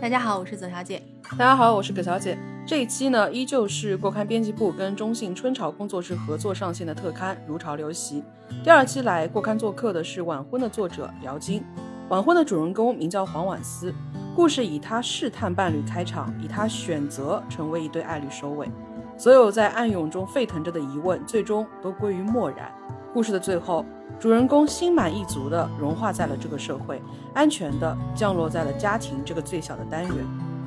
[0.00, 1.02] 大家好，我是左小姐。
[1.32, 2.38] 大家好，我是葛小姐。
[2.66, 8.24] 这一期呢，依旧是过刊编辑部跟中信春潮工作室合作上线的特刊《如潮流袭》。
[8.64, 11.60] 第二期来过刊做客的是《晚婚》的作者姚金。
[12.08, 13.94] 《晚婚》的主人公名叫黄婉思，
[14.34, 18.70] 故事以他试探伴侣开场，以他选择成为一对爱侣收尾。
[19.18, 22.72] 所有在暗涌中沸腾着的疑问，最终都归于漠然。
[23.12, 23.84] 故事的最后，
[24.20, 27.00] 主人公心满意足地融化在了这个社会，
[27.32, 30.14] 安全地降落在了家庭这个最小的单元。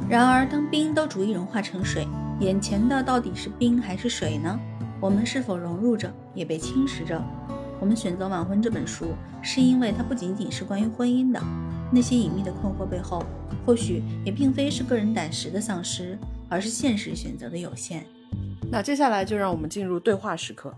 [0.09, 2.08] 然而，当冰都逐一融化成水，
[2.40, 4.59] 眼前的到底是冰还是水呢？
[5.00, 7.22] 我们是否融入着，也被侵蚀着？
[7.80, 9.09] 我们选择《晚婚》这本书，
[9.44, 11.40] 是因为它不仅仅是关于婚姻的，
[11.92, 13.23] 那些隐秘的困惑背后，
[13.67, 16.17] 或许也并非是个人胆识的丧失，
[16.50, 18.04] 而是现实选择的有限。
[18.72, 20.73] 那接下来就让我们进入对话时刻。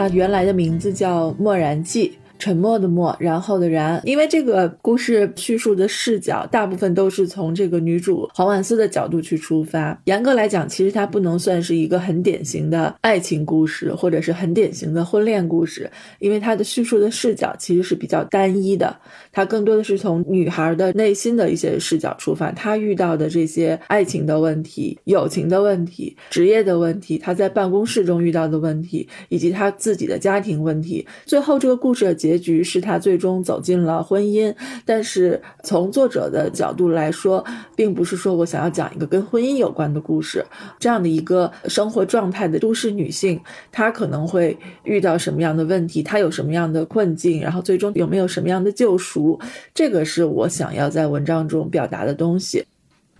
[0.00, 2.08] 它原来的名字叫《默然记》。
[2.40, 10.00] 沉默的默，然后的然，因为这个故事叙述的视角大部分都是从这个女主黄婉思的角度去出发。
[10.06, 18.96] 严格来讲，其实它不能算是一个很典型的爱情故事，或者是很典型的婚恋故事，因为它的叙述的视角其实是比较单一的。
[19.30, 31.06] 它更多的是从女孩的内心的一些视角出发，她遇到的这些爱情的问题、友情的问题、职业的问题，她在办公室中遇到的问题，以及她自己的家庭问题。
[31.26, 32.29] 最后，这个故事的结。
[32.30, 40.46] 结局是他最终走进了婚姻，但是从作者的角度来说，并不是说我想要讲一个跟婚姻有关的故事。
[40.78, 43.40] 这样的一个生活状态的都市女性，
[43.72, 46.04] 她可能会遇到什么样的问题？
[46.04, 47.42] 她有什么样的困境？
[47.42, 49.36] 然后最终有没有什么样的救赎？
[49.74, 52.64] 这个是我想要在文章中表达的东西。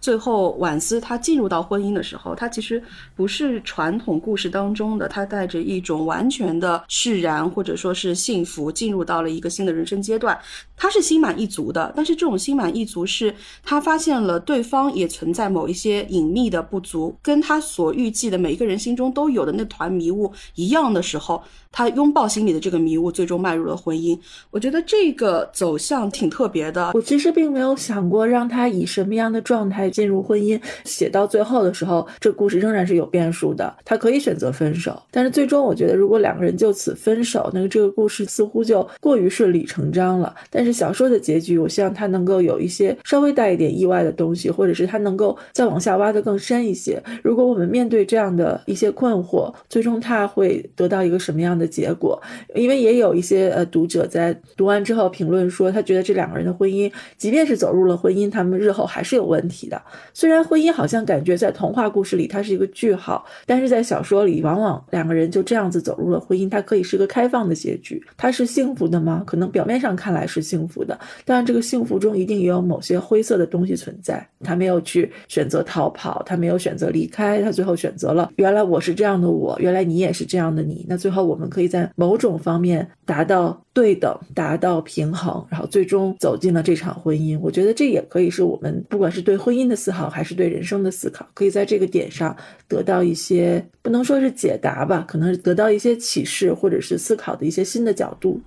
[0.01, 2.83] 最后，婉思她进入到婚姻的时候，她其实
[3.15, 10.39] 不是传统故事当中的，她带着一种完全的释然或者说是幸福，进入到了一个新的人生阶段。
[10.77, 24.19] 她是心满意足的，但是这种心满意足是她发现了对方也存在某一些隐秘的不足，跟她所预计的每一个人心中都有的那团迷雾一样的时候，他拥抱心里的这个迷雾，最终迈入了婚姻。
[24.51, 26.93] 我觉得这个走向挺特别的。
[26.95, 29.91] 我其实并没有想过让他以什么样的状态。
[29.91, 33.75] 进入婚姻，写到最后的时候，这故事仍然是有变数的。
[33.85, 40.35] 他可以选择分手，但是最终我觉得，如果两个人就此分手，那个这个故事似乎就过于顺理成章了。
[40.49, 47.03] 但是小说的结局，我希望他能够有一些稍微带一点意外的东西，或者是他能够再往下挖得更深一些。
[47.23, 52.21] 如果我们面对这样的一些困惑，最终他会得到一个什么样的的结果？
[52.55, 59.81] 因为也有一些呃读者在读完之后评论说，他觉得这两个人的婚姻，即便是走入了婚姻，他们日后还是有问题的。
[60.15, 68.03] 虽然婚姻好像感觉在童话故事里它是一个句号，但是在小说里，往往两个人就这样子走入了婚姻，它可以是个开放的结局。
[68.17, 69.23] 它是幸福的吗？
[69.27, 74.27] 可能表面上看来是幸福的，但是这个幸福中一定也有某些灰色的东西存在。
[74.43, 80.87] 他没有去选择逃跑，他没有选择离开，他最后选择了原来我是这样的我，原来你也是这样的你。
[80.89, 87.37] 那最后我们可以在某种方面达到对等，达到平衡，然后最终走进了这场婚姻。
[87.41, 89.77] 我觉得这也可以是我们不管是对婚姻的。
[89.81, 92.37] 思考还是对人生的思考，可以在这个点上
[92.69, 98.39] 得到一些不能说是解答吧，可能是得到一些启示，或者是思考的一些新的角度。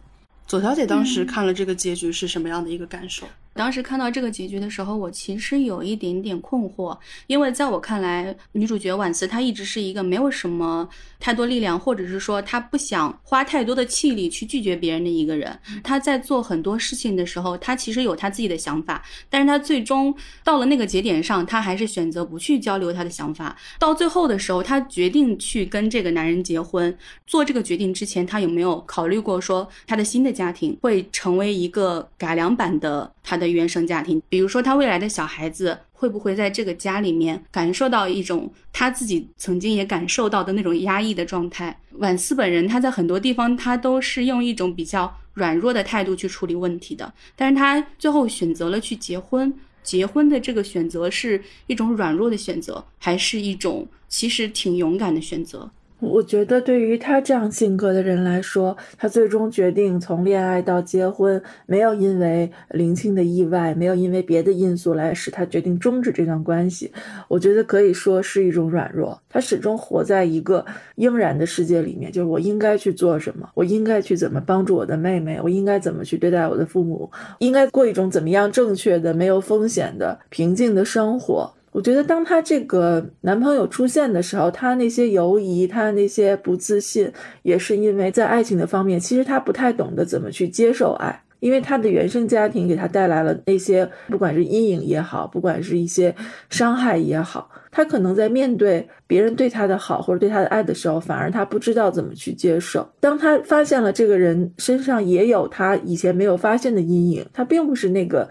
[0.45, 3.25] 左小姐当时看了这个结局是什么样的一个感受？
[3.55, 6.97] 当时看到这个结局的时候，我其实有一点点困惑，
[7.27, 15.55] 因为在我看来，女主角婉思她一直是一个没有什么太多力量，或者是说她不想花太多的气力去拒绝别人的一个人。
[15.83, 23.55] 她在做很多事情的时候，她其实有她自己的想法，但是她最终到了那个节点上，她还是选择不去交流她的想法。
[23.77, 26.97] 到最后的时候，她决定去跟这个男人结婚。
[27.27, 33.42] 做这个决定之前，她有没有考虑过说她的新的家庭会成为一个改良版的她的？
[33.43, 41.77] 的原生家庭，比如说他未来的小孩子会不会在这个家里面感受到一种他自己曾经也感受到的那种压抑的状态？
[41.97, 49.53] 婉思本人他在很多地方他都是用一种比较软弱的态度去处理问题的，但是他最后选择了去结婚，
[49.83, 55.69] 结婚的这个选择是一种软弱的选择，还是一种其实挺勇敢的选择？
[56.03, 66.91] 我觉得对于他这样性格的人来说，他最终决定从恋爱到结婚，没有因为林青的意外，没有因为别的因素来使他决定终止这段关系。
[67.27, 69.19] 我觉得可以说是一种软弱。
[69.29, 70.65] 他始终活在一个
[70.95, 77.09] 应然的世界里面，就是我应该去做什么，我应该去怎么帮助我的妹妹，我应该怎么去对待我的父母，
[77.39, 81.51] 应该过一种怎么样正确的、没有风险的、平静的生活。
[81.73, 87.11] 我觉得，当她这个男朋友出现的时候，她那些犹疑，她那些不自信，
[87.41, 96.13] 也是因为在爱情的方面，其实她不太懂得怎么去接受爱，因为她的原生家庭给她带来了那些，不管是阴影也好，不管是一些
[96.51, 102.87] 伤害也好，她可能在面对别人对她的好或者对她的爱的时候，反而她不知道怎么去接受。
[102.99, 108.29] 当她发现了这个人身上也有她以前没有发现的阴影，他并不是那个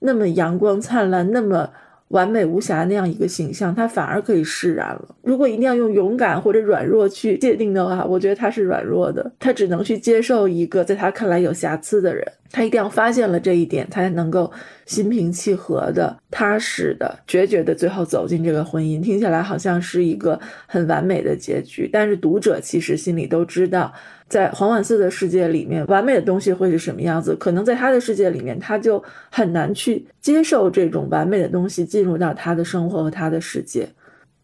[0.00, 1.70] 那么阳光灿烂，那么。
[2.12, 5.16] 完美无瑕那样一个形象，他反而可以释然了。
[5.22, 9.32] 如果一定要用勇敢或者软弱去界定的话，我觉得他是软弱的。
[9.38, 12.24] 他只能去接受一个在他看来有瑕疵的人。
[12.50, 14.52] 他一定要发现了这一点，他才能够
[14.84, 19.00] 心平气和的、踏实的、决绝的最后走进这个婚姻。
[19.00, 23.90] 听起来好像是一个很完美的结局，但是读者其实心里都知道。
[24.32, 27.36] 在黄婉寺的世界里面，完美的东西会是什么样子？
[27.38, 33.86] 可能在他的世界里面，他就很难去接受这种完美的东西进入到他的生活和他的世界。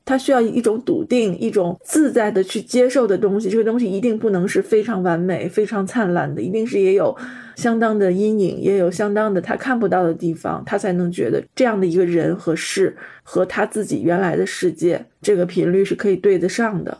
[0.04, 3.48] 他需要一种笃定、一种自在的去接受的东西。
[3.48, 7.16] 这个东西一定不能是非常完美、非常灿烂的，一定是也有
[7.56, 16.98] 相当的阴影，也有相当的他看不到的地方，他才能觉得这样的一个人和事和他自己原来的世界这个频率是可以对得上的。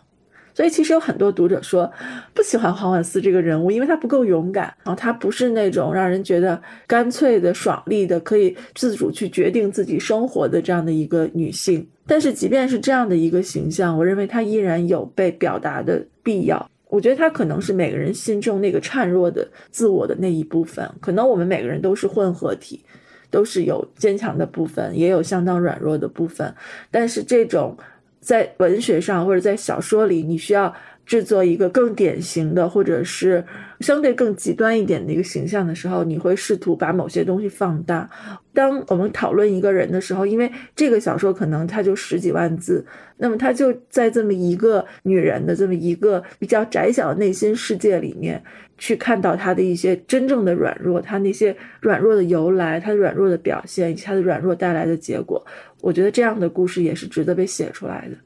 [0.59, 1.89] 所以其实有很多读者说
[2.35, 11.87] 不喜欢黄婉思这个人物，因为她不够勇敢，然后她不是那种让人觉得干脆的、爽利的，可以自主去决定自己生活的这样的一个女性。
[12.09, 16.69] 但是即便是这样的一个形象，我认为她依然有被表达的必要。
[16.89, 22.85] 我觉得她可能是每个人心中那个孱弱的自我的那一部分，可能我们每个人都是混合体，
[23.31, 26.53] 都是有坚强的部分，也有相当软弱的部分，
[26.91, 27.79] 但是这种。
[28.21, 30.75] 在文学上或者在小说里，你需要
[31.07, 33.45] 制作一个更典型的，或者是
[33.81, 38.09] 相对更极端一点的一个形象的时候，你会试图把某些东西放大。
[38.53, 42.85] 当我们讨论一个人的时候，因为这个小说可能它就十几万字，
[43.17, 48.43] 那么他就在这么一个女人的这么一个比较窄小的内心世界里面，
[48.79, 55.45] 去看到他的一些真正的软弱，他那些软弱的由来，她软弱的表现，以及他的软弱带来的结果。
[55.81, 58.17] 我觉得这样的故事也是值得被写出来的。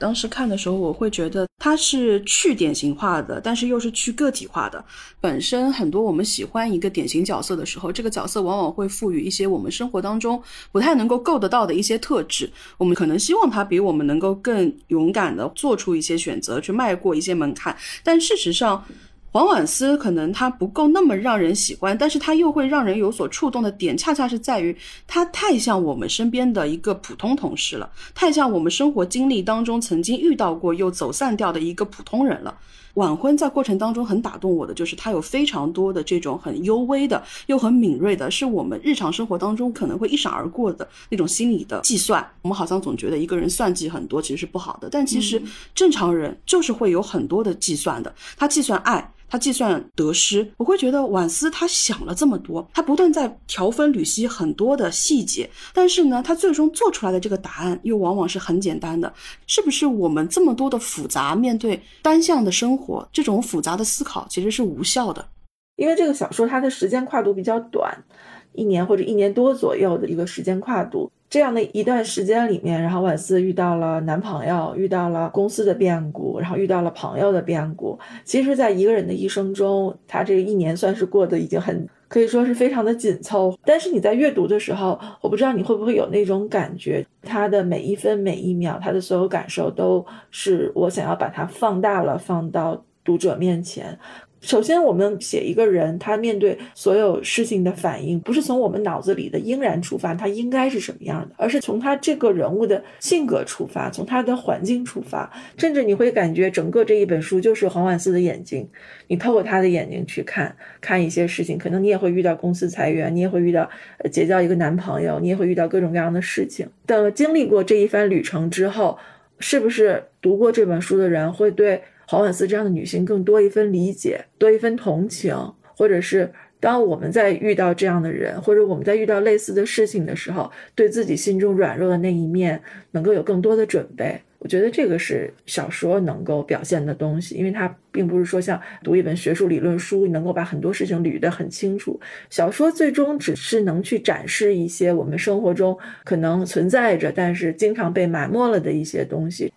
[0.00, 4.82] 当时看的时候，我会觉得它是去典型化的，但是又是去个体化的。
[5.20, 10.40] 本身很多我们喜欢一个典型角色的时候，这个角色往往会赋予一些我们生活当中
[10.70, 12.48] 不太能够够得到的一些特质。
[12.76, 17.76] 我们可能希望他比我们能够更勇敢的做出一些选择，去迈过一些门槛。
[18.04, 18.84] 但事实上，
[19.30, 24.76] 黄婉思可能她不够那么让人喜欢，但是她又会让人有所触动的点，恰恰是在于
[25.06, 32.56] 她太像我们身边的一个普通同事了，太像我们生活经历当中曾经遇到过又走散掉的一个普通人了。
[32.94, 42.26] 晚婚在过程当中很打动我的，就是他有非常多的这种很幽微的又很敏锐的，是我们日常生活当中可能会一闪而过的那种心理的计算。
[42.42, 45.40] 我们好像总觉得一个人算计很多其实是不好的，但其实
[45.76, 49.12] 正常人就是会有很多的计算的，他计算爱。
[49.28, 59.12] 他计算得失，我会觉得婉思他想了这么多，他不断在调分缕析很多的细节，但是呢，他最终做出来的这个答案又往往是很简单的。
[59.46, 65.28] 是不是我们这么多的复杂面对单向的生活，这种复杂的思考其实是无效的？
[65.76, 68.04] 因为这个小说它的时间跨度比较短，
[68.52, 71.10] 一年或者一年多左右的一个时间跨度。
[71.30, 77.98] 这样的一段时间里面，然后婉思遇到了男朋友，遇到了公司的变故，然后遇到了朋友的变故。
[78.24, 83.54] 其实，在一个人的一生中，他这一年算是过得已经很可以说是非常的紧凑。
[83.62, 93.98] 但是你在阅读的时候，我不知道你会不会有那种感觉，他的每一分每一秒，他的所有感受都是我想要把它放大了，放到读者面前。
[94.40, 105.28] 首先，我们写一个人，他面对所有事情的反应，不是从我们脑子里的应然出发，他应该是什么样的，而是从他这个人物的性格出发，从他的环境出发。
[105.56, 108.68] 甚至你会感觉整个这一本书就是黄婉思的眼睛，
[109.08, 113.68] 你透过他的眼睛去看看一些事情，可能你也会遇到公司裁员，你也会遇到
[114.12, 116.68] 结交一个男朋友，你也会遇到各种各样的事情。
[116.86, 118.96] 等经历过这一番旅程之后，
[119.40, 121.82] 是不是读过这本书的人会对？
[122.10, 125.36] 黄婉思这样的女性更多一分理解，多一分同情，
[125.76, 132.62] 或者是当我们在遇到这样的人，或者我们在遇到类似的事情的时候，对自己心中软弱的那一面
[132.92, 134.18] 能够有更多的准备。
[134.38, 142.00] 我觉得这个是小说能够表现的东西，因为它并不是说像读一本学术理论书能够把很多事情捋得很清楚。
[142.30, 149.52] 小说最终只是能去展示一些我们生活中可能存在着，但是经常被埋没了的一些东西。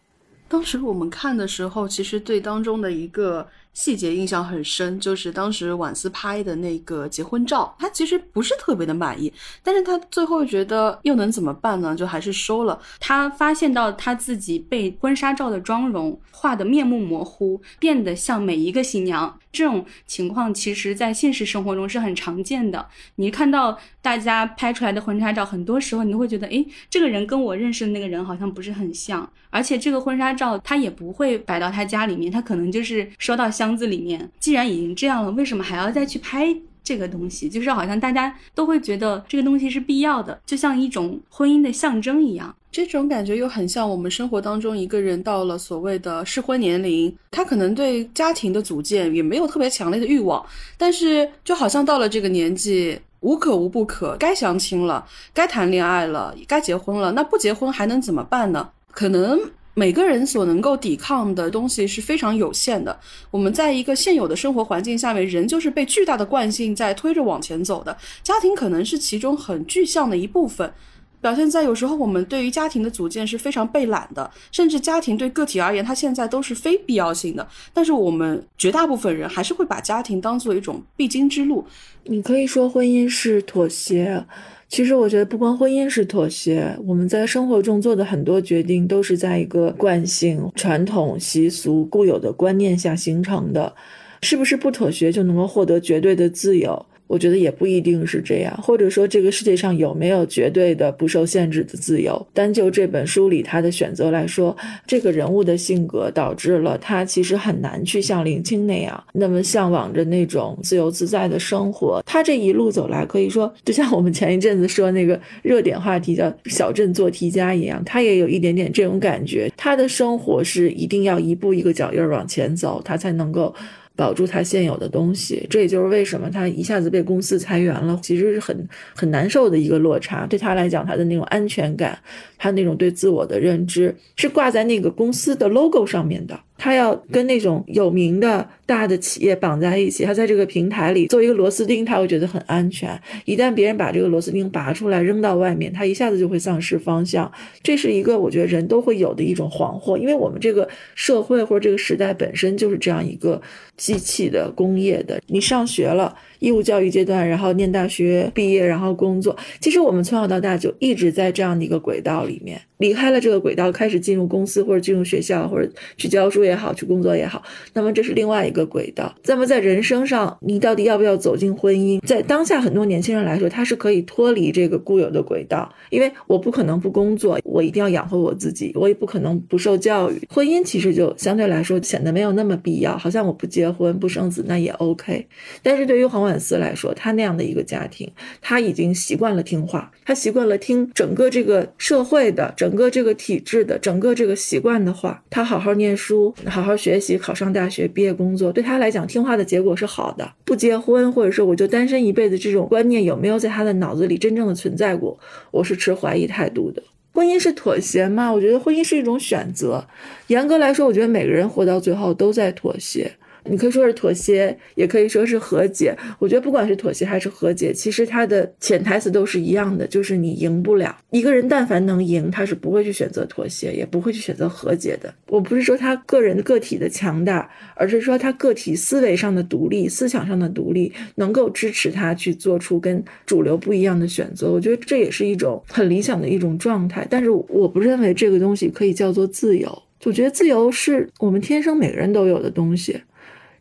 [0.51, 3.47] 当时我们看的时候，其实对当中的一个。
[3.73, 9.31] 细节印象很深，就是当时婉思拍的那个结婚照，他其实不是特别的满意，
[9.63, 11.95] 但是他最后觉得又能怎么办呢？
[11.95, 12.77] 就还是收了。
[12.99, 19.39] 他发现到他自己被婚纱照的妆容画的面目模糊，变得像每一个新娘。
[19.53, 22.87] 这种情况其实，在现实生活中是很常见的。
[23.15, 29.29] 你看到大家拍出来的婚纱照，很多时候你都会觉得，诶，这个人跟我认识的那个人好像不是很像。
[29.49, 33.49] 而且这个婚纱照他也不会摆到他家里面，他可能就是收到。
[33.61, 36.47] 箱子里面，既然已经这样了，为什么还要再去拍
[36.83, 37.47] 这个东西？
[37.47, 42.55] 就是好像大家都会觉得这个东西是必要的，就像一种婚姻的象征一样。
[42.71, 50.43] 这种感觉又很像我们生活当中一个人到了所谓的适婚年龄，他可能对家庭的组建也没有特别强烈的欲望，
[50.75, 58.69] 但是就好像到了这个年纪，无可无不可，该相亲了，该谈恋爱了，该结婚了，那不结婚还能怎么办呢？
[58.89, 59.39] 可能。
[59.73, 62.99] 每个人所能够抵抗的东西是非常有限的。
[63.29, 67.95] 我们在一个现有的生活环境下面，人就是被巨大的惯性在推着往前走的。
[68.21, 70.73] 家庭可能是其中很具象的一部分，
[71.21, 77.47] 表现在有时候我们对于家庭的组建是非常被懒的，甚至家庭对个体而言，它现在都是非必要性的。
[77.73, 81.65] 但是我们绝大部分人还是会把家庭当做一种必经之路。
[82.03, 84.25] 你可以说婚姻是妥协。
[84.71, 93.75] 其实我觉得，不光婚姻是妥协，我们在生活中做的很多决定，都是在一个惯性、传统习俗、固有的观念下形成的。
[94.21, 96.85] 是不是不妥协就能够获得绝对的自由？
[97.11, 102.25] 我觉得也不一定是这样，或者说这个世界上有没有绝对的不受限制的自由？
[102.33, 104.55] 单就这本书里他的选择来说，
[104.87, 112.01] 这个人物的性格导致了他其实很难去像林青那样那么向往着那种自由自在的生活。
[112.05, 119.51] 他这一路走来，可以说就像我们前一阵子说那个热点话题叫“小镇做题家”一样，他也有一点点这种感觉。
[119.57, 123.53] 他的生活是一定要一步一个脚印儿往前走，他才能够。
[123.95, 130.25] 保住他现有的东西，这也就是为什么他一下子被公司裁员了，其实是很很难受的一个落差。
[130.25, 131.97] 对他来讲，他的那种安全感，
[132.37, 136.39] 他那种对自我的认知，是挂在那个公司的 logo 上面的。
[136.63, 143.01] 他要跟那种有名的大的企业绑在一起，他在这个平台里做一个螺丝钉，他会觉得很安全。
[143.25, 147.31] 一旦别人把这个螺丝钉拔出来扔到外面，他一下子就会丧失方向。
[147.63, 153.41] 这是一个我觉得人都会有的一种惶惑，因为我们这个社会或者这个时代本身就是这样一个
[153.75, 155.19] 机器的工业的。
[155.25, 156.15] 你上学了。
[156.41, 159.37] 义务教育阶段，然后念大学毕业，然后工作。
[159.59, 167.43] 其实我们从小到大就一直在这样的一个轨道里面，离开了这个轨道，开始进入公司或者进入学校，或者去教书也好，去工作也好。
[167.73, 169.13] 那么这是另外一个轨道。
[169.25, 172.03] 那么在人生上，你到底要不要走进婚姻？
[172.03, 180.19] 在当下很多年轻人来说，他是可以脱离这个固有的轨道，因为我不可能不工作，我一定要养活我自己，我也不可能不受教育。
[180.27, 185.27] 婚姻其实就相对来说显得没有那么必要，好像我不结婚不生子那也 OK。
[185.61, 186.30] 但是对于黄婉。
[186.31, 188.09] 粉丝来说，他那样的一个家庭，
[188.41, 195.21] 他已经习惯了听话，他习惯了听整个这个社会的、整个这个体制的、整个这个习惯的话。
[195.29, 200.31] 他好好念书，好好学习，考上大学，毕业工作，对他来讲，听话的结果是好的。
[200.45, 205.19] 不结婚，或者说我就单身一辈子，这种观念有没有在他的脑子里真正的存在过？
[205.51, 206.81] 我是持怀疑态度的。
[207.13, 208.31] 婚姻是妥协吗？
[208.31, 209.85] 我觉得婚姻是一种选择。
[210.27, 213.11] 严格来说，我觉得每个人活到最后都在妥协。
[213.45, 215.97] 你可以说是妥协，也可以说是和解。
[216.19, 220.97] 我觉得不管是妥协还是和解，其实它的潜台词都是一样的，就是你赢不了。
[221.09, 225.13] 一个人但凡能赢，他是不会去选择妥协，也不会去选择和解的。
[225.27, 234.51] 我不是说他个人个体的强大，而是说他个体思维上的独立、思想上的独立，能够支持他去做出跟主流不一样的选择。
[234.51, 237.05] 我觉得这也是一种很理想的一种状态。
[237.09, 239.83] 但是我不认为这个东西可以叫做自由。
[240.03, 242.99] 我觉得自由是我们天生每个人都有的东西。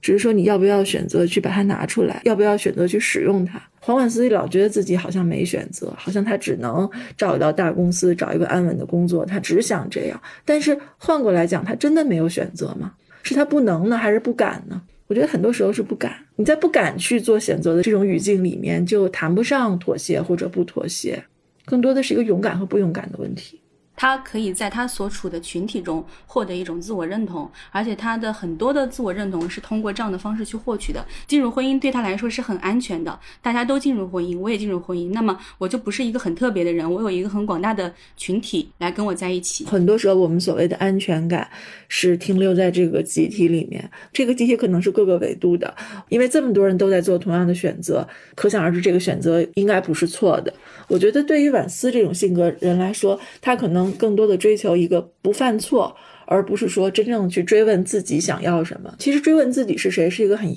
[0.00, 3.60] 只是说你要不要选择去把它拿出来，要不要选择去使用它？
[3.80, 10.20] 黄婉思老觉得自己好像没选择，好像他只能找到大公司，找一个安稳的工作，他只想这样。
[10.44, 12.92] 但是换过来讲，他真的没有选择吗？
[13.22, 14.80] 是他不能呢，还是不敢呢？
[15.06, 16.14] 我觉得很多时候是不敢。
[16.36, 21.22] 你在不敢去做选择的这种语境里面，就谈不上妥协或者不妥协，
[21.64, 23.59] 更多的是一个勇敢和不勇敢的问题。
[24.00, 31.04] 他可以在他所处的群体中获得一种自我认同，而且他的很多的自我认同是通过这样的方式去获取的。
[31.26, 39.66] 进入婚姻对他来说是很安全的，大家都进入婚姻，我也进入婚姻，那么我就不是一个很特别的人，我有一个很广大的群体来跟我在一起。
[39.66, 41.46] 很多时候，我们所谓的安全感
[41.86, 45.76] 是停留在这个集体里面，这个集体可能是各个维度的，
[46.08, 50.50] 因为这么多人都在做同样的选择，可想而知，这个选择应该不是错的。
[50.88, 53.89] 我觉得对于婉思这种性格人来说，他可能。
[53.92, 58.94] 更多的追求一个不犯错，而不是说真正去追问自己想要什么。
[58.98, 60.54] 其实追问自己是谁是一个很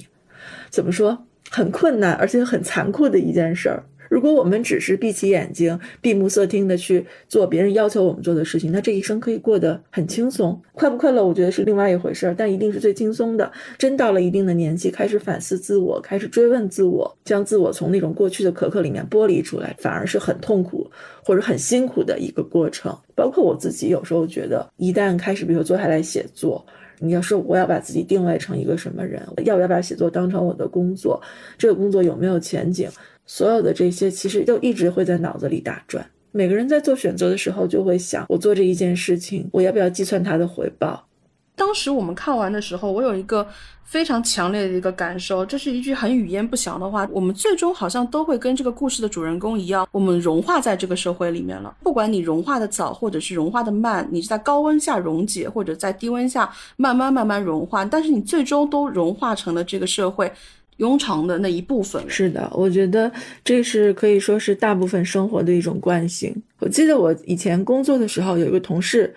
[0.69, 3.83] 怎么说很困难，而且很残酷的一件事儿。
[4.13, 10.61] 如果我们只是闭起眼睛、闭目塞听的去做别人要求我们做的事情，那这一生可以过得很轻松。
[10.73, 13.51] 快不快乐，我觉得是另外一回事儿，但一定是最轻松的。
[13.75, 20.87] 真到了一定的年纪，开始反思自我，开始追问自我，将自我从那种过去的可可里面剥离出来，反而是很痛苦
[21.25, 22.95] 或者很辛苦的一个过程。
[23.15, 26.63] 包括我自己，有时候觉得，一旦开始，比如说坐下来写作，
[27.03, 31.21] 你要说我要把自己定位成一个什么人，要不要把写作当成我的工作？
[31.57, 32.89] 这个工作有没有前景？
[33.25, 36.05] 所有的这些其实都一直会在脑子里打转。
[36.31, 41.07] 每个人在做选择的时候，就会想：我做这一件事情，我要不要计算它的回报？
[41.55, 43.47] 当时我们看完的时候，我有一个
[43.83, 47.07] 非常强烈的一个感受，这是一句很语焉不详的话。
[47.11, 51.75] 我们最终好像都会跟这个故事的主人公一样，我们融化在这个社会里面了。
[51.83, 60.31] 不管你融化的早，或者是融化的慢，你是在高温下溶解，或者在低温下慢慢慢慢融化，但是你最终都融化成了这个社会。
[60.77, 63.11] 庸常的那一部分是的，我觉得
[63.43, 66.35] 这是可以说是大部分生活的一种惯性。
[66.59, 69.13] 我记得我以前工作的时候，有一个同事，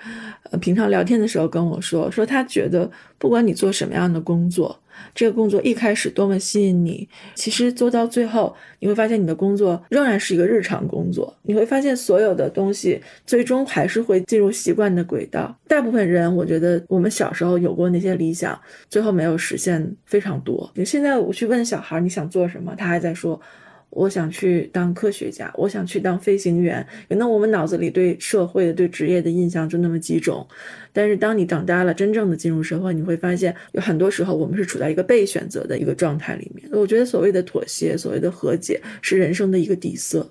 [0.51, 4.79] 呃，平常聊天的时候跟我说，说他觉得不管你做什么样的工作。
[5.15, 11.35] 这个工作一开始多么吸引你，其实做到最后，你会发现你的工作仍然是一个日常工作。
[11.43, 15.57] 你会发现所有的东西最终还是会进入习惯的轨道。
[15.67, 20.71] 大部分人，我觉得我们小时候有过那些理想，最后没有实现非常多。
[20.75, 23.41] 你现在我去问小孩你想做什么，他还在说。
[23.97, 26.87] 我想去当科学家，我想去当飞行员。
[27.09, 30.47] 可能我们脑子里对社会的、对职业的印象就那么几种。
[30.93, 36.69] 但是当你长大了，真正的进入社会，你会发现有很多时候我们是处在一个被选择的一个状态里面。
[36.73, 40.31] 我觉得所谓的妥协、所谓的和解，是人生的一个底色。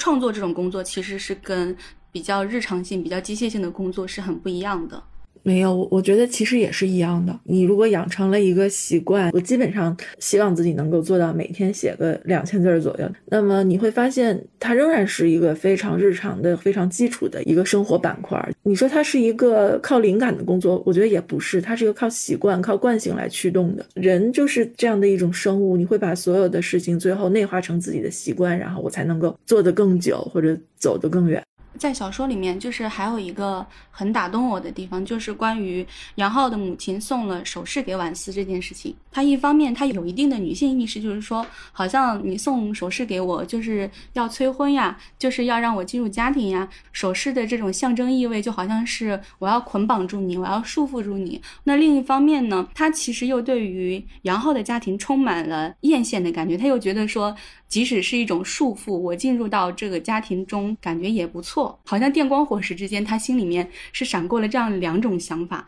[0.00, 1.76] 创作这种工作其实是跟
[2.10, 5.02] 比较日常性、比较机械性的工作是很不一样的。
[5.42, 7.38] 没有，我我觉得其实也是一样的。
[7.44, 13.08] 你如果养成了一个习惯，我基本上希望自己能够做到每天写个两千字左右。
[13.26, 18.40] 那么你会发现，它仍然是一个非常日常的、非常基础的一个生活板块。
[18.62, 23.84] 你说它是一个靠灵感的工作，我觉得也不是，它是一个靠习惯、靠惯性来驱动的。
[23.94, 31.42] 人就是这样的一种生物，你会把所有的事情最后内化成自己的习惯，然后我才能够做得更久或者走得更远。
[31.78, 38.94] 在小说里面，就是还有一个很打动我的地方，就是关于杨浩的母亲送了首饰给婉思这件事情。
[39.10, 46.68] 他一方面他有一定的女性意识，就是说，好像你送首饰给我，就是要催婚呀，就是要让我进入家庭呀。
[46.92, 51.40] 首饰的这种象征意味，就好像是我要捆绑住你，我要束缚住你。
[51.64, 57.34] 那另一方面呢，他其实又对于杨浩的家庭充满了艳羡的感觉，他又觉得说。
[57.72, 61.61] 即使是一种束缚，我进入到这个家庭中，感觉也不错。
[61.84, 65.66] 好像电光火石之间，他心里面是闪过了这样两种想法。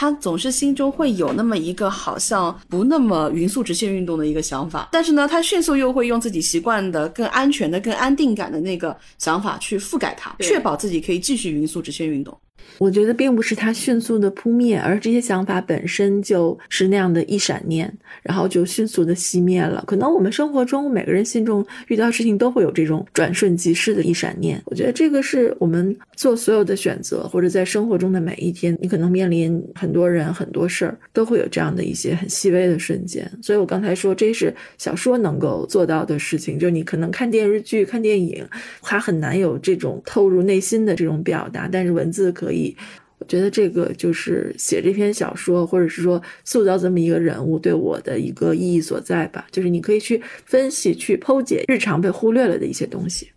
[0.00, 12.38] 他总是心中会有那么一个好像不那么匀速直线运动的一个想法，但是呢，他迅速又会用自己习惯的、更安全的、更安定感的那个想法去覆盖它，确保自己可以继续匀速直线运动。
[12.78, 17.92] 我觉得并不是它迅速的扑灭，而这些想法本身就是那样的一闪念，
[18.22, 19.82] 然后就迅速的熄灭了。
[19.86, 24.62] 可能我们生活中每个人心中遇到事情都会有这种转瞬即逝的一闪念。
[24.66, 33.28] 我觉得这个是我们做所有的选择，或者在生活中的每一天，你可能面临很多人、很多事儿，都会有这样的一些很细微的瞬间。
[33.42, 38.46] 所以我刚才说，这是小说能够做到的事情，就是你可能看电视剧、看电影，
[38.82, 42.76] 它很难有这种透入内心的这种表达，但是文字可以。
[43.20, 49.44] 我觉得这个就是写这篇小说，或者是说塑造这么一个人物，对我的一个意义所在吧。
[49.50, 53.28] 就是你可以去分析、去剖解日常被忽略了的一些东西。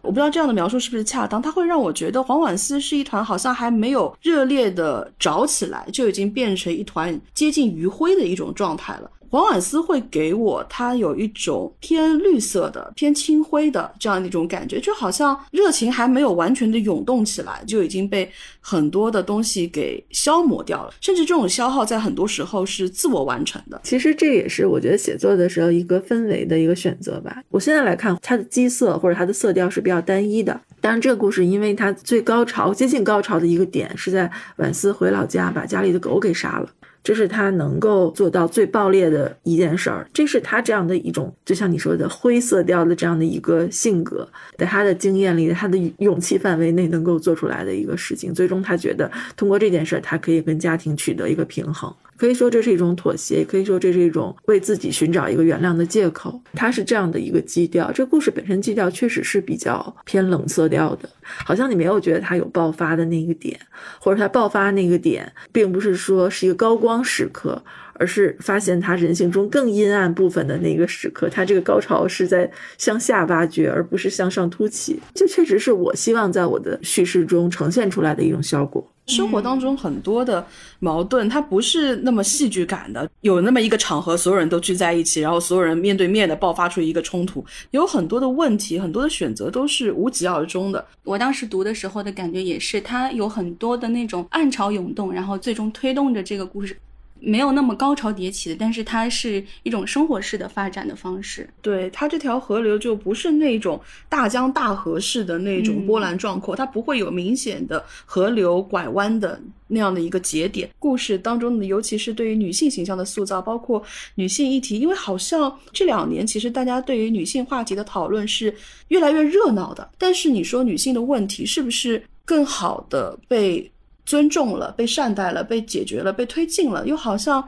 [0.00, 9.08] 我不知道这样的描述是不是恰当，它会让我觉得黄婉思是一团好像还没有热烈的着起来，就已经变成一团接近余晖的一种状态了。
[9.30, 20.92] 黄婉思会给我他有一种偏绿色的、偏青灰的这样的一种感觉，就好像热情还没有完全的涌动起来，就已经被很多的东西给消磨掉了。
[21.00, 23.80] 甚至这种消耗在很多时候是自我完成的。
[23.84, 27.42] 其实这也是我觉得写作的时候一个氛围的一个选择吧。
[27.50, 30.58] 我现在来看，它的基色或者它的色调是比较单一的。
[30.80, 36.68] 当然，这个故事因为它最高潮、接近高潮的一个点是在婉思回老家把家里的狗给杀了。
[37.02, 48.34] 这是他能够做到最爆裂的一件事儿，这是他这样的一种，就像你说的灰色调的这样的一个性格，在他的经验里，他的勇气范围内能够做出来的一个事情。
[48.34, 51.92] 最终，他觉得通过这件事儿，他可以跟家庭取得一个平衡。
[52.18, 56.38] 可以说这是一种妥协，也可以说这是一种为自己寻找一个原谅的借口。
[56.52, 61.08] 它是这样的一个基调，这故事本身基调确实是比较偏冷色调的，
[61.44, 63.58] 好像你没有觉得它有爆发的那个点，
[64.00, 67.62] 或者它爆发那个点，并不是说是一个高光时刻，
[67.98, 71.28] 而是发现他人性中更阴暗部分的那个时刻。
[71.28, 74.98] 他这个高潮是在向下挖掘，而不是向上凸起。
[75.14, 78.86] 这确实是我希望在我的叙事中呈现出来的一种效果。
[79.06, 80.46] 生活当中很多的
[80.80, 83.08] 矛盾，它不是那么戏剧感的。
[83.22, 87.42] 有那么一个场合，所有人都聚在一起，然后所有人面对面的爆发出一个冲突。
[87.70, 90.84] 有很多的问题，很多的选择都是无疾而终的。
[91.04, 96.76] 我当时读的时候的感觉也是，它有很多的那种暗潮涌动，然后最终推动着这个故事。
[97.20, 101.48] 没有那么高潮迭起的，但是它是一种生活式的发展的方式。
[101.60, 110.68] 对它这条河流就不是那种大江大河式的那种波澜壮阔，它不会有明显的河流拐弯的那样的一个节点。
[110.78, 113.82] 故事当中的，尤其是对于女性形象的塑造，包括
[114.14, 118.54] 女性议题，因为好像这两年其实大家对于女性话题的讨论是
[118.88, 123.70] 越来越热闹的，但是你说女性的问题是不是更好的被？
[124.08, 127.46] 尊重了，被善待了，被解决了，被推进了，又好像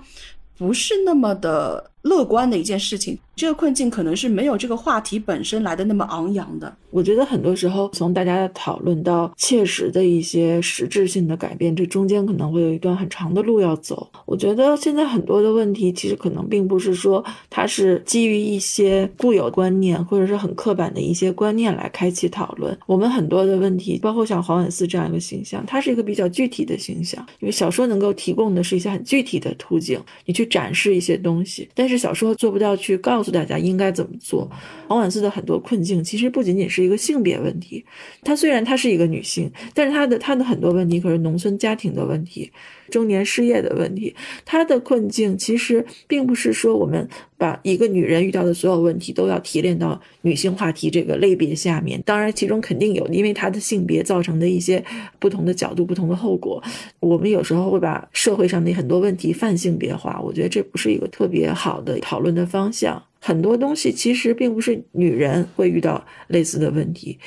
[0.59, 3.19] 不是那么的乐观的一件事情。
[3.37, 6.71] 这个困境可能是没有这个话题本身来的那么昂扬的。
[6.91, 14.11] 我觉得很多时候，从大家的讨论到切实的一些实质性的改变，这中间可能会有一段很长的路要走。
[14.27, 22.77] 我觉得现在很多的问题，其实可能并不是说它是基于一些固有观念或者是很刻板的一些观念来开启讨论。
[22.85, 33.31] 我们很多的问题，包括像黄婉思这样一个形象，它是一个比较具体的形象，因为小说能够提供的是一些很具体的途径，你去展示一些东西，但是小说做不到去告诉。
[33.31, 34.51] 大家应该怎么做？
[34.89, 37.85] 王婉思的很多困境其实不仅仅是一个性别问题。
[38.23, 42.51] 她虽然她是一个女性，但是她的她的很多问题可是农村家庭的问题、
[42.91, 44.15] 中年失业的问题。
[44.45, 52.03] 她的困境其实并不是说我们把一个女人遇到的所有问题都要提炼到女性话题这个类别下面。
[52.05, 54.85] 当然，其中肯定有因为她的性别造成的一些
[55.19, 56.63] 不同的角度、不同的后果。
[56.99, 63.03] 我们有时候会把社会上的很多问题泛性别化，我觉得这不是一个特别好的讨论的方向。
[63.23, 67.19] 很多东西其实并不是女人会遇到类似的问题，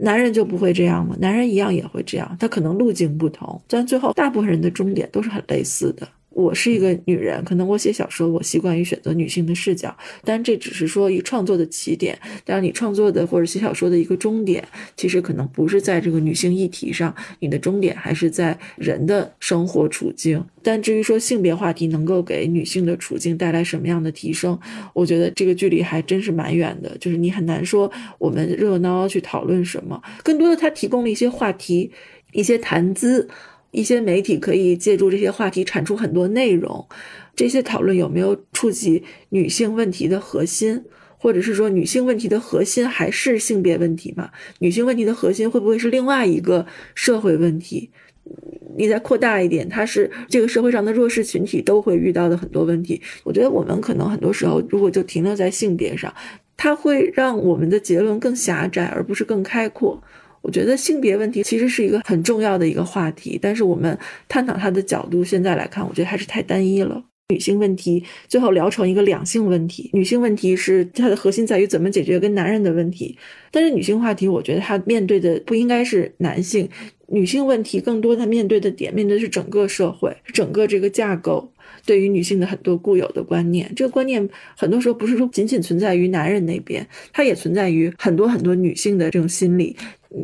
[0.00, 1.16] 男人就不会这样吗？
[1.20, 6.08] 男人一样也会这样，他可能路径不同，但最后大部分人的终点都是很类似的。
[6.34, 12.18] 我是一个女人，可能我写小说，我习惯于选择女性的视角，但这只是说一创作的起点。
[12.44, 14.62] 当然，你创作的或者写小说的一个终点，
[14.96, 20.44] 其实可能不是在这个女性议题上，你的终点还是在人的生活处境。
[20.62, 24.58] 但至于说性别话题能够给女性的处境带来什么样的提升，
[24.94, 26.96] 我觉得这个距离还真是蛮远的。
[26.98, 31.90] 就是你很难说我们热热闹闹去讨论什么，更多的它提供了一些话题，
[32.32, 33.28] 一些谈资。
[33.72, 36.86] 一些媒体可以借助这些话题产出很多内容，
[37.34, 40.84] 这些讨论有没有触及女性问题的核心，
[41.18, 44.30] 或者是说女性问题的核心还是性别问题吗？
[44.60, 47.90] 女性问题的核心会不会是另外一个社会问题？
[48.76, 53.00] 你再扩大一点，它是这个社会上的弱势群体都会遇到的很多问题。
[53.24, 56.14] 我觉得我们可能很多时候如果就停留在性别上，
[56.56, 60.02] 它会让我们的结论更狭窄，而不是更开阔。
[60.42, 67.02] 我觉得性别问题其实是一个很重要的一个话题，但是我们探讨它的角度，现在来看，我觉得还是太单一了。
[67.28, 73.16] 女性问题最后聊成一个两性问题，女性问题是它的核心在于怎么解决跟男人的问题，
[73.50, 76.68] 但是女性话题，我觉得它面对的不应该是男性，
[77.06, 81.50] 女性问题更多它面对的点，面对的是整个社会，整个这个架构。
[81.84, 89.76] 对于女性的很多固有的观念，这个观念很多时候不是说仅仅存在于男人那边，它也存在于很多很多女性的这种心理。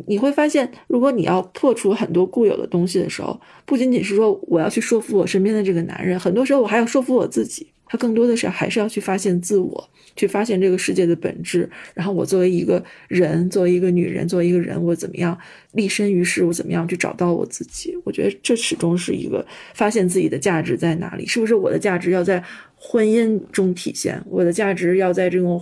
[0.07, 7.67] 你会发现，如果你要破除很多固有的东西的时候，不仅仅是说我要去说服我身边的这个男人，很多时候我还要说服我自己。
[7.89, 11.67] 他更多的是还是要去发现自我，去发现这个世界的本质。
[11.95, 15.35] 然后我作为一个人，作为一个女人，作为一个人，我怎么样
[15.71, 16.43] 立身于世？
[16.45, 17.97] 我怎么样去找到我自己？
[18.03, 22.43] 我觉得这始终是一个发现自己的价值在哪里，是不是我的价值要在
[22.75, 24.23] 婚姻中体现？
[24.29, 25.59] 我的价值要在这种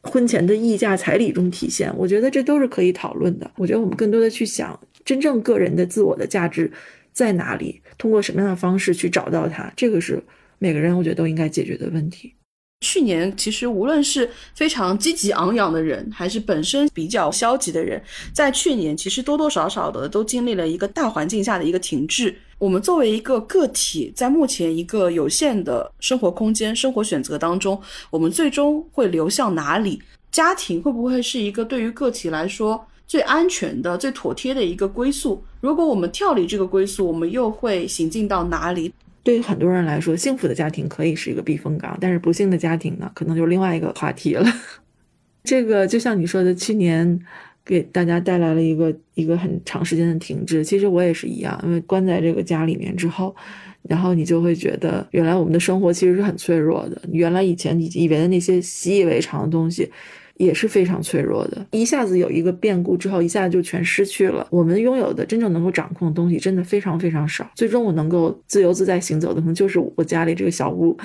[0.00, 1.92] 婚前的议价彩礼中体现？
[1.96, 3.50] 我觉得这都是可以讨论的。
[3.56, 6.70] 我觉得我们更多的去想，真正个人的自我的价值
[7.12, 7.80] 在哪里？
[7.98, 9.72] 通过什么样的方式去找到它？
[9.76, 10.22] 这个是
[10.58, 12.34] 每个人我觉得都应该解决的问题。
[12.80, 22.34] 去年其实无论是非常积极昂扬的人，还是本身比较消极的人，在去年其实多多少少的都经历了一个大环境下的一个停滞。
[22.58, 30.02] 我们作为一个个体，在目前一个有限的生活空间、生活选择当中，我们最终会流向哪里？
[30.30, 35.42] 家庭会不会是一个对于个体来说最安全的、最妥帖的一个归宿？
[35.60, 38.92] 如果我们跳离这个归宿，我们又会行进到哪里？
[39.24, 44.46] 对于很多人来说，幸福的家庭可以是一个避风港，但是不幸的家庭呢，可能就是另外一个话题了。
[45.42, 47.18] 这个就像你说的，去年
[47.64, 50.62] 给大家带来了一个一个很长时间的停滞。
[50.62, 53.34] 其实我也是一样，因为关在这个家里面之后，
[53.82, 57.00] 然后你就会觉得，原来我们的生活其实是很脆弱的。
[57.10, 59.90] 原来以前你以为的那些习以为常的东西。
[60.36, 64.46] 也是非常脆弱的，一下子有一个变故之后，一下子就全失去了。
[64.50, 67.48] 我们拥有的真正能够掌控的东西，真的非常非常少。
[67.54, 70.96] 最终我能够自由自在行走的，可能就是我家里这个小屋。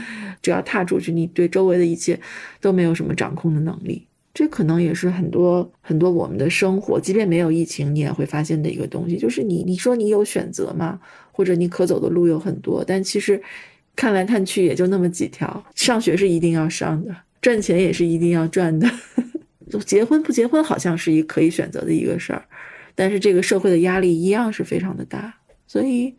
[0.41, 2.19] 只要踏出去，你对周围的一切
[2.59, 4.07] 都没有什么掌控的能力。
[4.33, 10.99] 这可能也是很多很多我们的生活，即便没有疫情，你也会发现的一个东西，就是你你说你有选择吗？
[11.31, 13.41] 或者你可走的路有很多，但其实
[13.95, 15.63] 看来看去也就那么几条。
[15.75, 17.15] 上学是一定要上的。
[17.41, 18.89] 赚钱也是一定要赚的，
[19.85, 22.43] 结婚不结婚好像是一可以选择的一个事儿，
[22.95, 25.33] 但是这个社会的压力一样是非常的大。
[25.67, 26.13] 所以，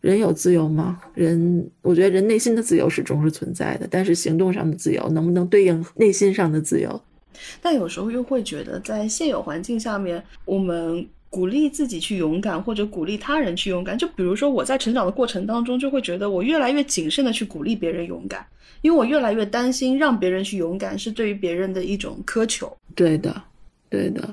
[0.00, 1.00] 人有自由吗？
[1.14, 7.00] 人，我觉得人内心的自由始终是存在的，但是行动上的自由能不能对应内心上的自由？
[7.62, 13.98] 但有时候又会觉得，在现有环境下面，我们鼓励自己去勇敢，或者鼓励他人去勇敢。
[13.98, 18.46] 就比如说我在成长的过程当中，就会觉得我越来越谨慎的去鼓励别人勇敢。
[18.82, 22.72] 因为我越来越担心，让别人去勇敢是对于别人的一种苛求。
[22.94, 23.34] 对的，
[23.90, 24.32] 对的。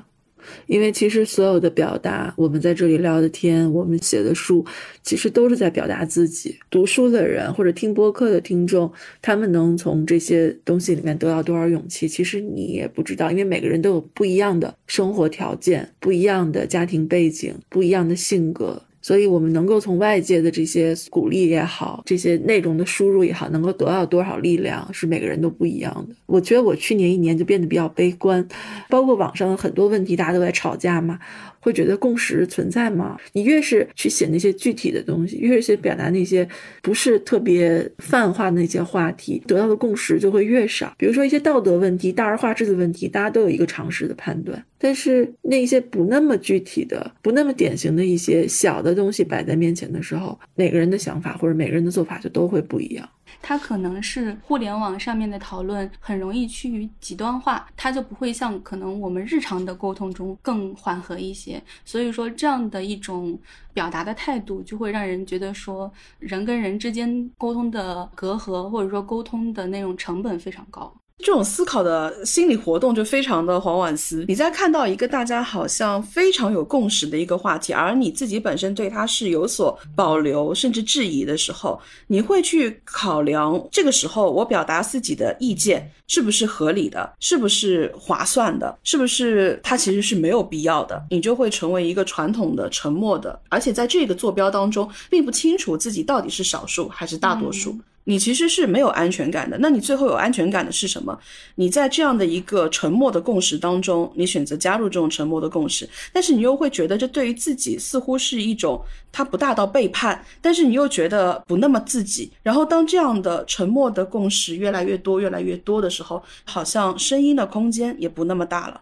[0.66, 4.64] 因为其实所有的表达，我们在这里聊的天，我们写的书，
[5.02, 6.58] 其实都是在表达自己。
[6.70, 13.30] 读书的人或者听播客的听众，他们能从这些东西里面得到多少勇气，其实你也不知道。
[13.30, 18.82] 因为每个人都有不一样的生活条件、不一样的家庭背景、不一样的性格。
[19.02, 26.14] 所以，我们能够从外界的这些鼓励也好，这些内容的输入也好，能够得到多少力量，是每个人都不一样的。
[26.26, 28.46] 我觉得我去年一年就变得比较悲观，
[28.88, 31.18] 包括网上的很多问题，大家都在吵架嘛。
[31.64, 33.16] 会觉得共识存在吗？
[33.34, 36.48] 你越是去写那些具体的东西，越是去表达那些
[36.82, 40.92] 不是特别泛化的那些话题，得到的共识就会越少。
[40.98, 44.60] 比如说一些道德问题、大而化之的问题，大家都有一个常识的判断。
[44.82, 53.08] 但是那些不那么具体的、不那么典型的一些小的东西摆在面前的时候，每个人的想法或者每个人的做法就都会不一样。
[53.40, 61.62] 它可能是互联网上面的讨论很容易趋于极端化，它就不会像可能我们日常的沟通中更缓和一些。
[61.84, 63.38] 所以说，这样的一种
[63.72, 70.92] 表达的态度，就会让人觉得说，人跟人之间沟通的隔阂，或者说沟通的那种成本非常高。
[71.18, 74.24] 这种思考的心理活动就非常的黄婉思。
[74.26, 91.00] 你在看到一个大家好像非常有共识的一个话题，而你自己本身对它是有所保留甚至质疑的时候，你会去考量这个时候我表达自己的意见是不是合理的，是不是划算的，是不是它其实是没有必要的？
[91.10, 97.78] 你就会成为一个传统的沉默的，而且在这个坐标当中，并不清楚自己到底是少数还是大多数。
[98.04, 101.16] 你其实是没有安全感的，那你最后有安全感的是什么？
[101.54, 112.32] 你在这样的一个沉默的共识当中，你选择加入这种沉默的共识，但是你又会觉得这对于自己似乎是一种它不大到背叛，但是你又觉得不那么自己。
[112.42, 118.80] 然后当这样的沉默的共识越来越多、越来越多的时候，好像声音的空间也不那么大了，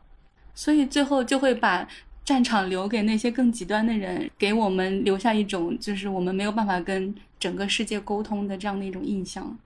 [0.55, 1.87] 所以最后就会把。
[2.25, 9.57] 战场留给那些更极端的人，给我们留下一种就是我们没有办法跟整个世界沟通的这样的一种印象。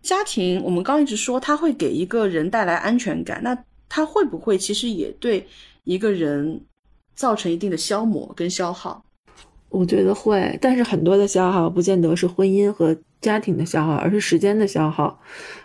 [0.00, 3.56] 家庭，我们刚一直说它会给一个人带来安全感，那
[3.88, 5.46] 它会不会其实也对
[5.84, 6.60] 一个人
[7.14, 9.04] 造成一定的消磨跟消耗？
[9.68, 15.20] 我觉得会，但是很多的消耗不见得是婚姻和家庭的消耗，而是时间的消耗。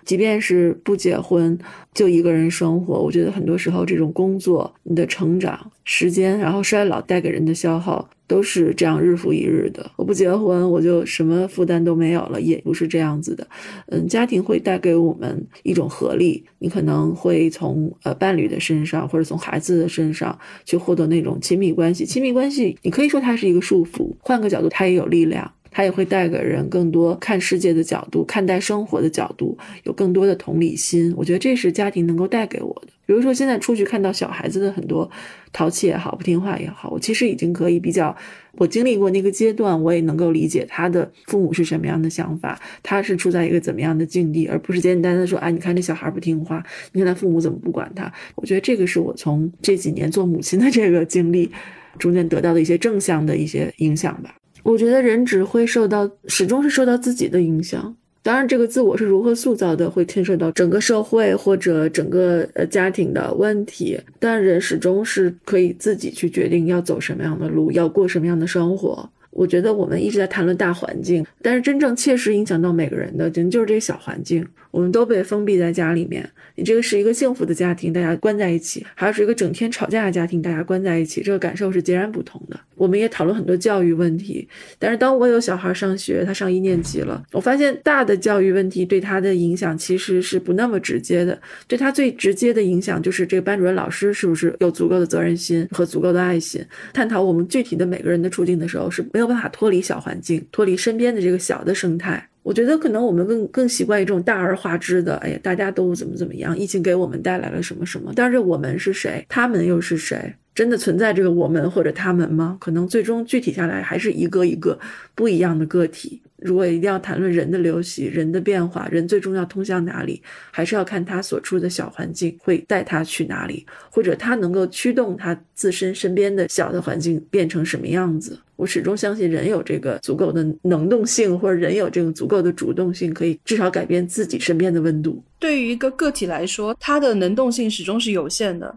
[0.05, 1.57] 即便是不结婚，
[1.93, 9.89] 就一个人生活，我觉得很多时候这种工作、你的成长、时间，然后衰老带给人的消耗，都是这样日复一日的。
[9.95, 13.47] 我不结婚，我就什么负担都没有了，也不是这样子的。
[13.85, 22.05] 嗯，家庭会带给我们一种合力，你可能会从呃伴侣的身上，或者从孩子的身上去获得那种亲密关系。
[22.05, 25.49] 亲密关系，你可以说它是一个束缚，换个角度，它也有力量。
[25.73, 31.13] 他也会带给人更多看世界的角度，看待生活的角度，有更多的同理心。
[31.17, 32.93] 我觉得这是家庭能够带给我的。
[33.05, 35.09] 比如说，现在出去看到小孩子的很多
[35.51, 38.15] 淘气也好，不听话也好，我其实已经可以比较，
[38.53, 48.11] 我经历过那个阶段，我也能够理解他的父母是什么样的想法，他是处在一个怎么样的境地，而不是简简单单说啊，你看这小孩不听话，你看他父母怎么不管他。
[48.35, 51.51] 我觉得这个是我从这几年做母亲的这个经历
[51.99, 54.33] 中间得到的一些正向的一些影响吧。
[54.63, 57.95] 我觉得人只会受到，始终是受到自己的影响。
[58.21, 63.99] 当然，这个自我是如何塑造的，会牵涉到整个社会或者整个呃家庭的问题。
[64.17, 69.09] 但人始终是可以自己去决定要走什么样的路，要过什么样的生活。
[69.31, 74.45] 我觉得我们一直在谈论大环境，但是真正切实影响到每个人的，真就是这个小环境。
[74.69, 82.59] 我们都被封闭在家里面，你这个是一个幸福的家庭，大家关在一起，还是一个整天吵架的家庭，大家关在一起，这个感受是截然不同的。
[82.75, 84.47] 我们也讨论很多教育问题，
[84.79, 96.63] 但是当我有小孩上学，他上一年级了，我发现大的教育问题对他的影响其实是不那么直接的，对他最直接的影响就是这个班主任老师是不是有足够的责任心和足够的爱心。
[96.93, 102.29] 探讨我们具体的每个人的处境的时候，是没有办法脱离小环境，脱离身边的这个小的生态。
[102.43, 110.35] 我觉得可能我们更更习惯于这种大而化之的，哎呀，大家都怎么怎么样，疫情给我们带来了什么什么，但是我们是谁，他们又是谁？
[110.53, 112.57] 真的存在这个我们或者他们吗？
[112.59, 114.77] 可能最终具体下来还是一个一个
[115.15, 116.21] 不一样的个体。
[116.43, 128.37] 如果一定要谈论人的流徙、人的变化，人最终要通向哪里，还是要看他所处的小环境会带他去哪里，或者他能够驱动他自身身边的小的环境变成什么样子。
[128.55, 135.21] 我始终相信人有这个足够的能动性，或者人有这种足够的主动性，可以至少改变自己身边的温度。
[135.39, 138.73] 对于一个个体来说，他的能动性始终是有限的。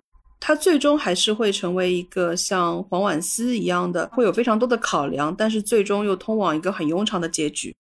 [0.47, 7.75] 他最终还是会成为一个像黄婉思一样的，会有非常多的考量，但是最终又通往一个很庸常的结局。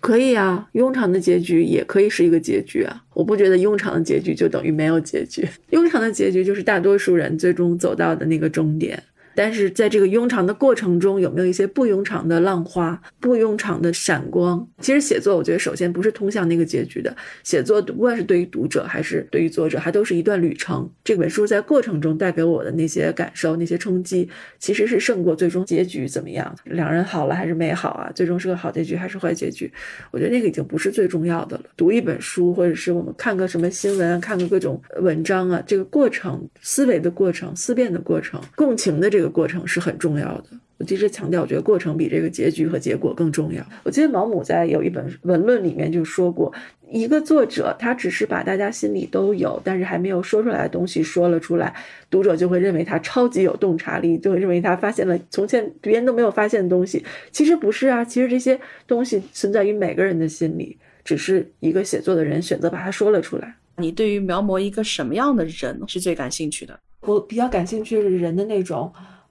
[0.00, 3.04] 可以啊，庸常的结局也可以是一个结局啊！
[3.12, 9.02] 我不觉得庸常的结局就等于没有结局， 庸常的结局就是大多数人最终走到的那个终点。
[9.42, 14.68] 但是在这个庸常的过程中，有没有一些不庸常的浪花、不庸常的闪光？
[14.82, 17.16] 其实写作，我觉得首先不是通向那个结局的。
[17.42, 20.86] 写作，不管是对于读者还是对于作者，它都是一段旅程。
[21.02, 28.12] 这本书在过程中带给我的那些感受、那些冲击，其实是胜过最终结局怎么样，两人好了还是没好啊？
[28.14, 29.72] 最终是个好结局还是坏结局？
[30.10, 31.64] 我觉得那个已经不是最重要的了。
[31.78, 39.29] 读一本书，或者是我们看个什么新闻，看个各种文章啊，这个过程、思维的过程、思辨的过程、共情的这个。
[39.30, 40.44] 过程是很重要的。
[40.78, 43.62] 我一直强调，我觉得过程比这个结局和结果更重要。
[43.84, 46.50] 我记得毛姆在有一本文论里面就说过，
[46.90, 51.74] 一个作者他只是把大家心里都有，但是还没有说出来的东西说了出来，
[52.08, 57.04] 读者就会认为他超级有洞察力，就会认为他发现了从前别人都没有发现的东西。
[57.30, 63.54] 其实不是啊，其实这些东西存在于每个人的心里，只是一个写作的人选择把它说了出来。
[63.76, 66.80] 你对于描摹一个什么样的人是最感兴趣的？
[67.02, 68.90] 我比较感兴趣的是人的那种。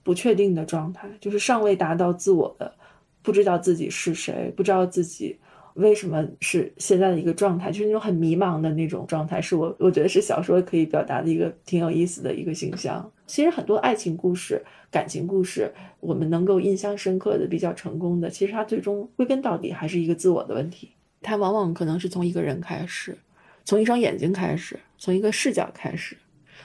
[0.10, 2.74] 不确定的状态，就是尚未达到自我的，
[3.22, 5.38] 不知道自己是谁，不知道自己
[5.76, 13.08] 为什么是现在的一个状态，就是那种很迷茫的那种状态，是我我觉得是小说可以表达的一个挺有意思的一个形象。
[13.28, 20.90] 其实很多爱情故事、感情故事，我们能够印象深刻的、比较成功的，其实它最终归根到底还是一个自我的问题。
[21.22, 23.16] 它往往可能是从一个人开始，
[23.64, 26.18] 从一双眼睛开始，从一个视角开始。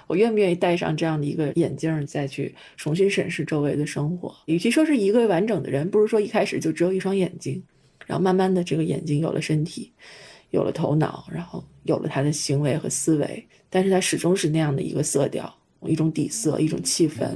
[0.07, 4.35] 我愿不愿意戴上这样的一个眼镜，再去重新审视周围的生活？
[4.47, 7.63] 与其说是一个完整的人，不如说一开始就只有一双眼睛，
[8.07, 9.93] 然后慢慢的这个眼睛有了身体，
[10.51, 15.55] 有了头脑，然后有了他的行为和思维，但是他始终是那样的一个色调，
[15.87, 17.31] 一种底色，一种气氛。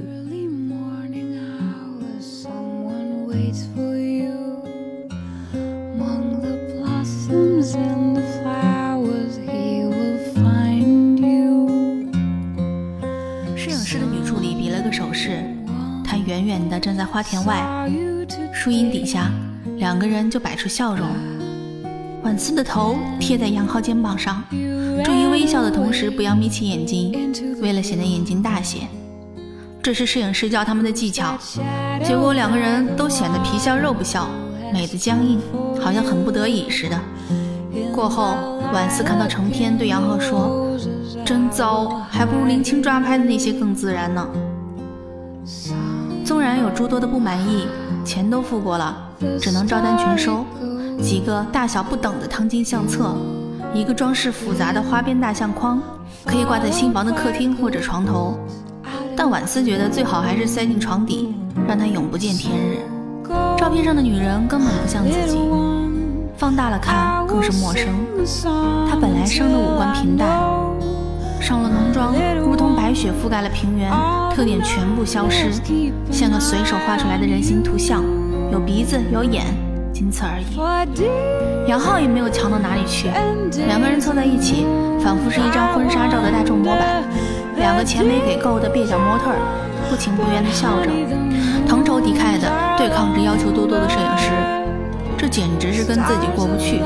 [14.91, 15.43] 手势，
[16.03, 17.89] 他远远地站在花田外，
[18.51, 19.31] 树荫底下，
[19.77, 21.07] 两个人就摆出笑容。
[22.23, 24.43] 婉思的头贴在杨浩肩膀上，
[25.03, 28.79] 注意微笑的同时不要眯起眼睛，为了显得眼睛大些。
[29.81, 31.37] 这是摄影师教他们的技巧，
[32.03, 34.27] 结果两个人都显得皮笑肉不笑。
[34.71, 35.39] 美得僵硬，
[35.81, 36.99] 好像很不得已似的。
[37.91, 38.35] 过后，
[38.71, 40.77] 婉思看到成片，对杨浩说
[41.25, 44.27] ：“真糟，还不如林青抓拍的那些更自然呢。”
[46.29, 47.65] 纵然有诸多的不满意，
[48.05, 48.95] 钱都付过了，
[49.41, 50.45] 只能照单全收。
[51.01, 53.15] 几个大小不等的汤金相册，
[53.73, 55.81] 一个装饰复杂的花边大相框，
[56.25, 58.37] 可以挂在新房的客厅或者床头。
[59.17, 61.33] 但婉思觉得最好还是塞进床底，
[61.67, 62.77] 让它永不见天日。
[63.57, 65.39] 照片上的女人根本不像自己，
[66.37, 67.87] 放大了看更是陌生。
[68.87, 70.29] 她本来生的五官平淡，
[71.41, 73.91] 上了浓妆，如同白雪覆盖了平原，
[74.39, 75.51] 特点全部消失，
[76.09, 78.01] 像个随手画出来的人形图像，
[78.53, 79.43] 有鼻子有眼，
[79.91, 81.69] 仅此而已。
[81.69, 83.09] 杨浩也没有强到哪里去，
[83.67, 84.65] 两个人凑在一起，
[85.03, 87.03] 仿佛是一张婚纱照的大众模板。
[87.57, 89.25] 两个钱没给够的蹩脚模特，
[89.89, 90.89] 不情不愿地笑着，
[91.67, 94.31] 同仇敌忾地对抗着要求多多的摄影师，
[95.17, 96.79] 这简直是跟自己过不去。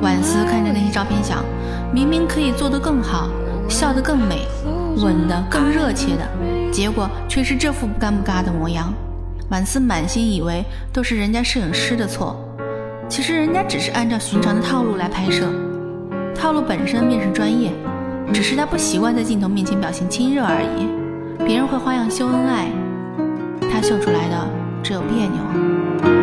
[0.00, 1.44] 婉思看着那些照片，想，
[1.92, 3.28] 明明可以做得更好，
[3.68, 4.48] 笑得更美，
[4.96, 6.26] 吻得更热切的，
[6.72, 8.92] 结果却是这副不尴不尬的模样。
[9.50, 12.36] 婉思满心以为都是人家摄影师的错，
[13.08, 15.50] 其实人家只是按照寻常的套路来拍摄，
[16.34, 17.72] 套路本身便是专业。
[18.30, 22.70] 只是他不习惯在镜头面前表现亲热而已，别人会花样秀恩爱，
[23.72, 24.48] 他秀出来的
[24.82, 26.17] 只有别扭。